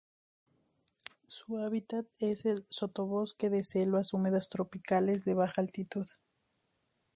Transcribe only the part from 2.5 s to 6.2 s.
sotobosque de selvas húmedas tropicales de baja altitud.